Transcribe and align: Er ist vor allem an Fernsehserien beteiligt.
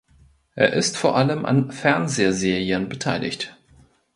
Er 0.55 0.73
ist 0.73 0.97
vor 0.97 1.15
allem 1.15 1.45
an 1.45 1.69
Fernsehserien 1.71 2.89
beteiligt. 2.89 3.55